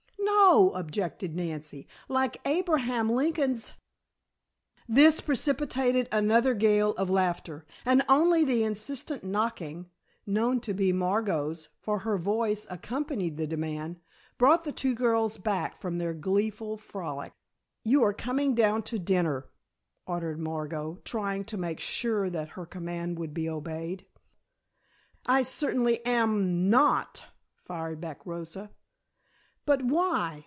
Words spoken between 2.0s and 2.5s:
"like